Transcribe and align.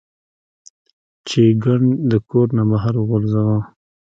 چې 1.27 1.41
ګند 1.63 1.87
د 2.11 2.13
کور 2.29 2.47
نه 2.57 2.63
بهر 2.69 2.95
غورځوه- 3.07 3.57